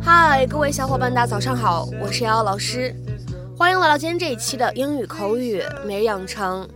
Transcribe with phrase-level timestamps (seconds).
[0.00, 2.94] 嗨，各位小伙伴，大家早上好，我是瑶瑶老师，
[3.56, 6.68] 欢迎来到今天这一期的英语口语每日养成。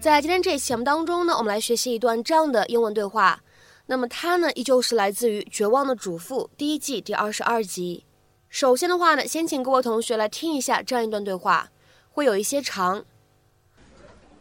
[0.00, 3.40] 在今天这一期节目当中呢，我们来学习一段这样的英文对话。
[3.86, 8.04] 那么它呢，依旧是来自于《绝望的主妇》第一季第二十二集。
[8.49, 11.69] 首先的话呢，先请各位同学来听一下这样一段对话，
[12.11, 13.03] 会有一些长。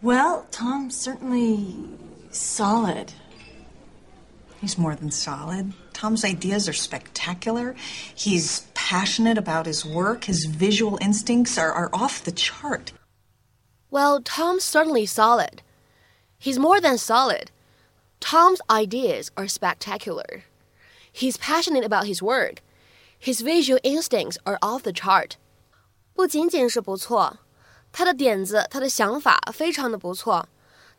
[0.03, 1.75] Well, Tom's certainly
[2.31, 3.09] solid.
[4.63, 5.73] He's more than solid.
[5.93, 7.75] Tom's ideas are spectacular.
[8.15, 10.25] He's passionate about his work.
[10.25, 12.93] His visual instincts are, are off the chart.
[13.91, 15.63] Well, Tom's certainly solid.
[16.39, 17.51] He's more than solid.
[18.21, 20.45] Tom's ideas are spectacular.
[21.13, 22.61] He's passionate about his work.
[23.19, 25.33] His visual instincts are off the chart.
[26.15, 27.39] 不仅仅是不错，
[27.91, 30.49] 他的点子、他的想法非常的不错，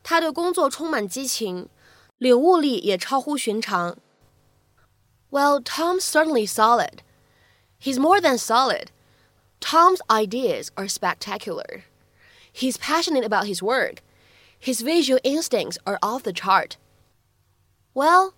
[0.01, 1.69] 他对工作充满激情，
[2.17, 3.97] 领悟力也超乎寻常。
[5.29, 6.99] Well, Tom's certainly solid.
[7.79, 8.87] He's more than solid.
[9.59, 11.83] Tom's ideas are spectacular.
[12.51, 13.97] He's passionate about his work.
[14.59, 16.77] His visual instincts are off the chart.
[17.93, 18.33] Well,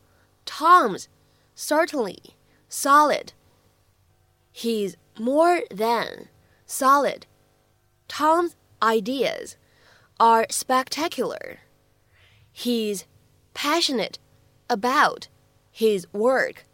[0.45, 1.07] Tom's
[1.55, 2.35] certainly
[2.67, 3.33] solid.
[4.51, 6.27] He's more than
[6.65, 7.23] solid.
[8.07, 9.55] Tom's ideas
[10.17, 11.59] are spectacular.
[12.51, 13.05] He's
[13.53, 14.17] passionate
[14.67, 15.27] about
[15.71, 16.65] his work.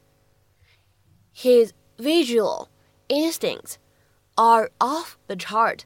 [1.33, 2.69] His visual
[3.09, 3.77] instincts
[4.37, 5.85] are off the chart.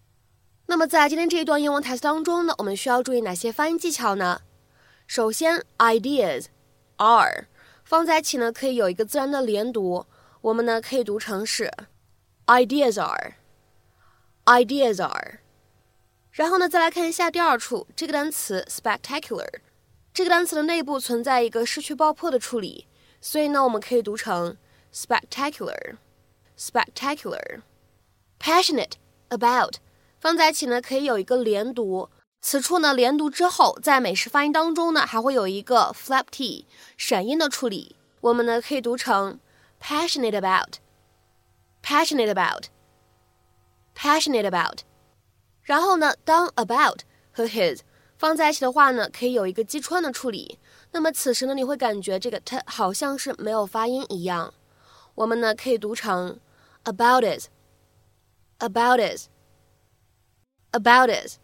[0.68, 4.42] 那么在今天这一段英文台词当中呢，我们需要注意哪些发音技巧呢？
[5.08, 6.48] 首先，ideas
[6.98, 7.48] are
[7.84, 10.06] 放在一起呢，可以有一个自然的连读，
[10.43, 11.71] 我们呢可以读成是
[12.47, 15.39] ideas are，ideas are。
[16.33, 19.61] 然后呢，再来看一下第二处这个单词 spectacular，
[20.13, 22.87] 这个单词的内部存在一个失去爆破的处理，
[23.21, 24.57] 所以呢，我们可以读成
[24.93, 27.61] spectacular，spectacular。
[28.41, 28.95] passionate
[29.29, 29.75] about
[30.19, 32.11] 放在一起呢，可以有一个连读。
[32.41, 36.67] 此处呢，连读之后，在美式发音当中呢，还会有一个 flap t
[36.97, 37.95] 闪音的处理。
[38.21, 39.39] 我们呢可以读成
[39.83, 44.83] passionate about，passionate about，passionate about。
[45.63, 47.01] 然后呢，当 about
[47.33, 47.81] 和 his
[48.17, 50.61] 放在一起的话呢，可以有一个击穿的处理。
[50.93, 54.55] 那么此时呢，你会感觉这个 t 好像是没有发音一样。
[55.17, 56.39] 我们呢可以读成
[56.85, 61.39] about is，about is，about is。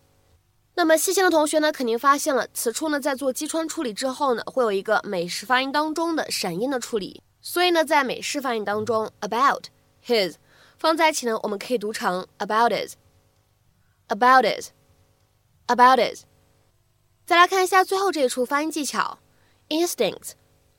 [0.74, 7.20] 那么细心的同学呢，肯定发现了，此处呢在做击穿处理之后呢，会有一个美式发音当中的闪音的处理。
[7.47, 9.65] 所以呢，在美式发音当中，about
[10.05, 10.35] his
[10.77, 16.23] 放在一起呢，我们可以读成 about is，about is，about is。
[17.25, 19.19] 再来看一下最后这一处发音技巧，
[19.69, 20.31] instincts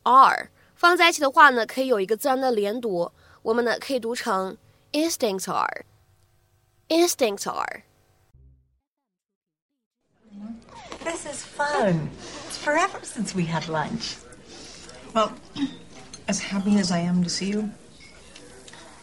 [0.02, 3.12] are 放在一起的话呢，可以有一个自然的连读，
[3.42, 4.56] 我们呢可以读成
[4.92, 7.82] instincts are，instincts are。
[11.02, 12.08] This is fun.
[12.48, 14.16] It's forever since we had lunch.
[15.12, 15.32] Well,
[16.29, 17.71] as happy as I am to see you,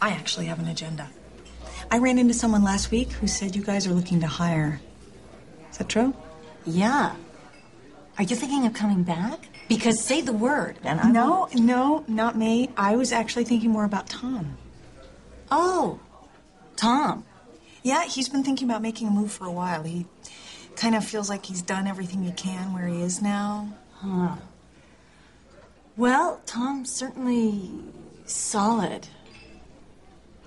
[0.01, 1.09] I actually have an agenda.
[1.91, 4.79] I ran into someone last week who said you guys are looking to hire.
[5.69, 6.13] Is that true?
[6.65, 7.15] Yeah.
[8.17, 9.49] Are you thinking of coming back?
[9.67, 12.69] Because say the word, and I No, no, not me.
[12.77, 14.57] I was actually thinking more about Tom.
[15.51, 15.99] Oh,
[16.77, 17.25] Tom.
[17.83, 19.83] Yeah, he's been thinking about making a move for a while.
[19.83, 20.05] He
[20.77, 23.67] kind of feels like he's done everything he can where he is now.
[25.97, 27.71] Well, Tom's certainly
[28.27, 29.07] solid.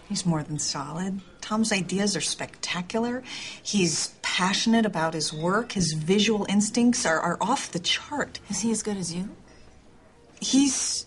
[0.09, 1.21] He's more than solid.
[1.41, 3.25] Tom's ideas are spectacular.
[3.61, 5.73] He's passionate about his work.
[5.73, 8.39] His visual instincts are, are off the chart.
[8.49, 9.31] Is he as good as you?
[10.41, 11.07] He's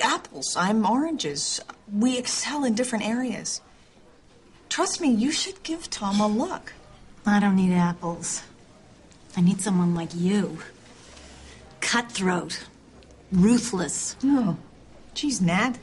[0.00, 0.54] apples.
[0.56, 1.60] I'm oranges.
[1.92, 3.60] We excel in different areas.
[4.68, 6.72] Trust me, you should give Tom a look.
[7.26, 8.42] I don't need apples.
[9.36, 10.58] I need someone like you.
[11.80, 12.66] Cutthroat
[13.31, 14.15] Ruthless.
[14.23, 14.57] Oh,
[15.13, 15.77] geez, Nat.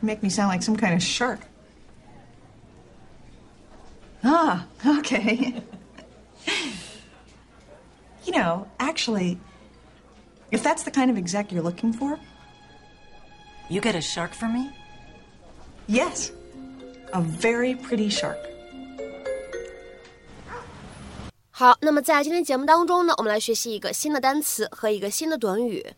[0.00, 1.40] You make me sound like some kind of shark.
[4.24, 5.62] Ah, okay.
[8.24, 9.38] you know, actually,
[10.50, 12.18] if that's the kind of exec you're looking for,
[13.68, 14.70] You get a shark for me?
[15.86, 16.30] yes,
[17.12, 18.38] a very pretty shark.
[21.50, 25.94] 好，那么在今天节目当中呢，我们来学习一个新的单词和一个新的短语。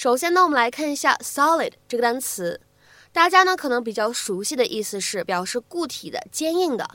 [0.00, 2.58] 首先呢，我们来看一下 solid 这个单词，
[3.12, 6.88] 大家呢可能比较熟悉的意思是表示固体的、坚硬的，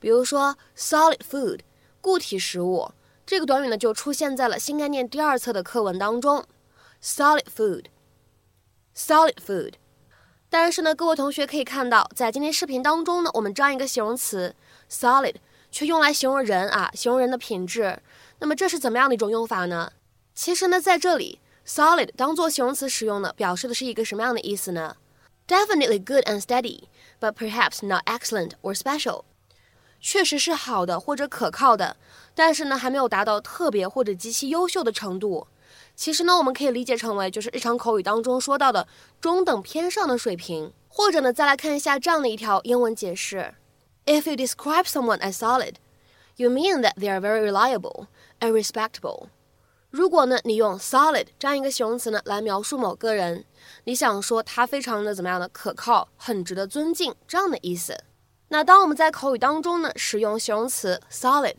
[0.00, 1.60] 比如说 solid food，
[2.00, 2.90] 固体食物。
[3.26, 6.46] 这个短语呢就出现在了新概念第二册的课文当中
[7.02, 9.74] ，solid food，solid food。
[10.48, 14.56] 但是呢，各位同学可以看到，在今天视频当中呢，我们这样一个形容词
[14.90, 15.34] solid
[15.70, 17.98] 却用来形容人啊，形容人的品质。
[18.38, 19.92] 那么这是怎么样的一种用法呢？
[20.34, 24.97] 其实呢，在这里 solid 当做形容词使用呢，表示的是一个什么样的意思呢？
[25.47, 26.83] Definitely good and steady,
[27.19, 29.23] but perhaps not excellent or special。
[29.99, 31.97] 确实是好的或者可靠的，
[32.33, 35.47] 但是呢，还没有达到特别或者极其优秀的程度。
[35.95, 38.87] 其实呢，我们可以理解成为就是日常口语当中说到的
[39.19, 40.73] 中等偏上的水平。
[40.93, 43.55] 或者呢，再来看一下这样的一条英文解释：
[44.05, 45.75] If you describe someone as solid,
[46.35, 48.07] you mean that they are very reliable
[48.41, 49.27] and respectable。
[49.90, 53.44] 如果呢，你用 solid 这样一个形容词呢来描述某个人，
[53.84, 58.04] 你想说他非常的怎么样的可靠，很值得尊敬这样的意思。
[58.48, 61.56] 那当我们在口语当中呢使用形容词 solid，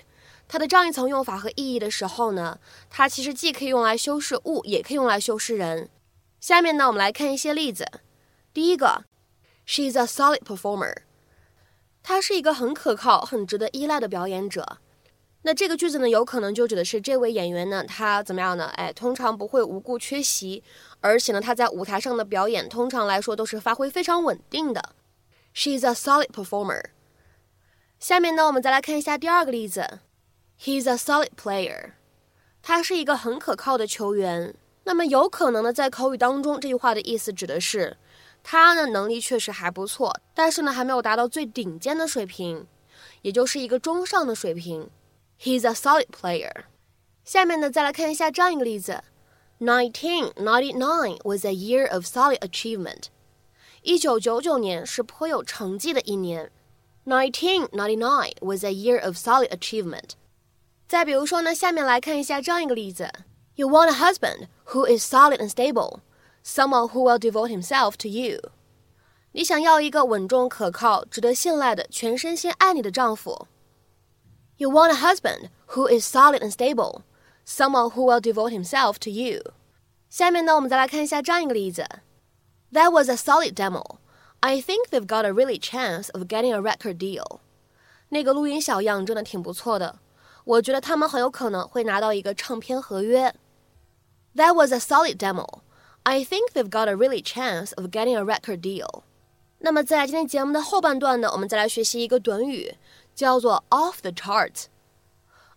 [0.47, 2.59] 它的这样一层用法和意义的时候呢，
[2.89, 5.89] 它其实既可以用来修饰物，也可以用来修饰人。
[6.39, 7.85] 下面呢，我们来看一些例子。
[8.53, 9.03] 第一个
[9.67, 10.95] ，She's a solid performer，
[12.03, 14.77] 她是一个很可靠、很值得依赖的表演者。
[15.47, 18.65] 那这个句子呢，有可能就指的是这位演员呢，他怎么样呢？
[18.75, 20.61] 哎，通常不会无故缺席，
[20.99, 24.89] 而且呢，他在舞台上的表演通常来说都是发挥非常稳定的。
[25.55, 26.87] She's a solid performer。
[27.97, 29.99] 下面呢，我们再来看一下第二个例子。
[30.61, 31.91] He's a solid player。
[32.61, 34.53] 他是一个很可靠的球员。
[34.83, 37.95] 那么有可能呢，在口语当中，这句话的意思指的是
[38.43, 42.67] 他呢能力确实还不错，但是呢还没有达到最顶尖的水平，
[43.21, 44.89] 也就是一个中上的水平。
[45.38, 46.64] He's a solid player。
[47.24, 49.02] 下面呢，再来看一下这样一个例子。
[49.60, 53.04] Nineteen ninety nine was a year of solid achievement。
[53.82, 56.50] 一九九九年是颇有成绩的一年。
[57.04, 60.10] Nineteen ninety nine was a year of solid achievement。
[60.88, 63.10] 再比如说呢，下面来看一下这样一个例子：
[63.54, 66.00] You want a husband who is solid and stable,
[66.44, 68.50] someone who will devote himself to you。
[69.32, 73.46] 你想要一个稳重可靠、值得信赖的、全身心爱你的丈夫。
[74.56, 77.02] You want a husband who is solid and stable,
[77.44, 79.52] someone who will devote himself to you。
[80.08, 81.86] 下面呢，我们再来看一下这样一个例子。
[82.72, 83.98] That was a solid demo.
[84.40, 87.40] I think they've got a really chance of getting a record deal.
[88.10, 89.98] 那个录音小样真的挺不错的，
[90.44, 93.34] 我觉得他们很有可能会拿到一个唱片合约。
[94.34, 95.60] That was a solid demo.
[96.02, 99.02] I think they've got a really chance of getting a record deal.
[99.58, 102.74] 那么在今天节目的后半段呢，我们再来学习一个短语，
[103.17, 104.65] 叫做 off the charts。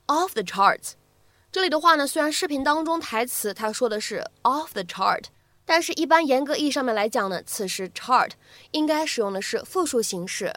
[0.06, 0.94] off the charts，
[1.52, 5.26] 这里的话呢，虽然视频当中台词他说的是 off the chart。
[5.66, 8.30] 但是，一般严格意义上面来讲呢，此时 chart
[8.72, 10.52] 应该使用的是复数形式，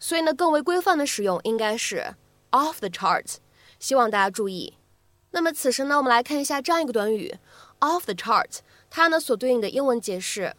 [0.00, 2.14] 所以呢，更为规范的使用应该是
[2.52, 3.34] off the charts。
[3.78, 4.78] 希望大家注意。
[5.32, 7.36] 那么此时呢，我们来看一下这样一个短语
[7.80, 10.56] off the charts，它呢所对应的英文解释。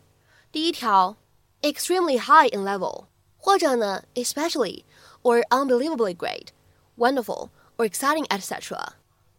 [0.52, 1.18] 第一条
[1.62, 3.06] ，extremely high in level，
[3.38, 4.84] 或者呢，especially
[5.23, 8.95] or unbelievably great，wonderful or exciting etc，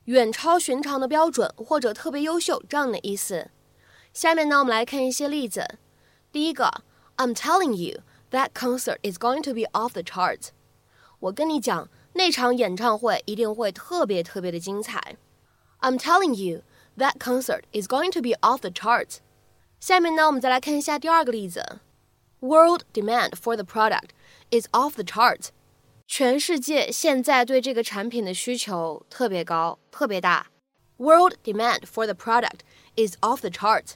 [0.06, 3.50] 远超寻常的标准或者特别优秀这样的意思。
[4.14, 5.80] 下面呢，我们来看一些例子。
[6.32, 6.84] 第一个，
[7.18, 8.02] I'm telling you
[8.32, 10.50] that concert is going to be off the charts。
[11.20, 15.18] 我跟你讲，那场演唱会一定会特别特别的精彩。
[15.82, 16.62] I'm telling you
[16.98, 19.18] that concert is going to be off the charts。
[19.80, 21.80] 下面呢，我们再来看一下第二个例子。
[22.40, 24.10] World demand for the product
[24.52, 25.48] is off the charts。
[26.08, 30.48] 全世界现在对这个产品的需求特别高，特别大。
[30.98, 32.60] World demand for the product
[32.96, 33.94] is off the charts。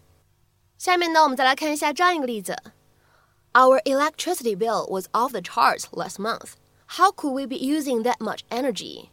[0.77, 2.55] 下面呢，我们再来看一下这样一个例子：
[3.53, 6.53] Our electricity bill was off the charts last month.
[6.97, 9.09] How could we be using that much energy?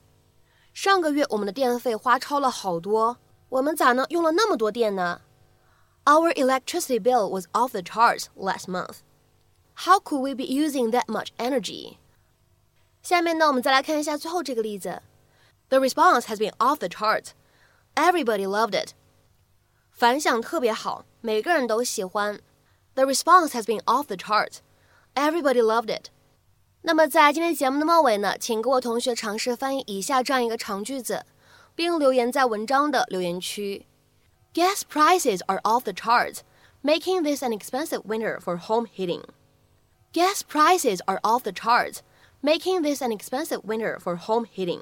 [0.72, 3.18] 上个月我们的电费花超了好多，
[3.48, 5.20] 我们咋能用了那么多电呢？
[6.04, 8.98] Our electricity bill was off the charts last month.
[9.74, 11.98] How could we be using that much energy?
[13.08, 15.02] 下面呢，我们再来看一下最后这个例子：
[15.68, 17.28] The response has been off the charts.
[17.94, 18.92] Everybody loved it.
[19.92, 22.40] 反响特别好，每个人都喜欢。
[22.94, 24.58] The response has been off the charts.
[25.14, 26.08] Everybody loved it.
[26.82, 31.24] 那么在今天节目的末尾呢，请各位同学尝试翻译以下这样一个长句子，
[31.74, 33.86] 并留言在文章的留言区。
[34.52, 36.40] Gas prices are off the charts,
[36.82, 39.22] making this an expensive winter for home heating.
[40.12, 41.98] Gas prices are off the charts,
[42.41, 44.81] making this an expensive winter for home heating。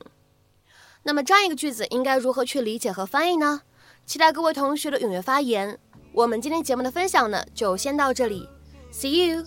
[1.03, 3.61] 那么这样一个句子应该如何去理解和翻译呢？
[4.05, 5.79] 期待各位同学的踊跃发言。
[6.13, 8.47] 我们今天节目的分享呢，就先到这里。
[8.91, 9.45] See you。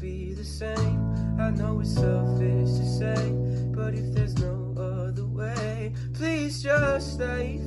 [0.00, 1.36] break you the same.
[1.38, 3.32] I know it's selfish to say,
[3.74, 7.60] but if there's no other way, please just stay.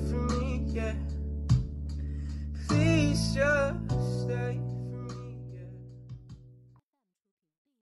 [3.36, 3.83] yaşa